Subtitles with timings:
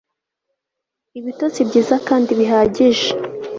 [1.19, 3.07] ibitotsi byiza kandi bihagije